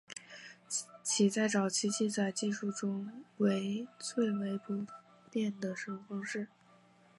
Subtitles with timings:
[1.03, 4.87] 其在早期记载技术中为最为普
[5.29, 6.47] 遍的使用方式。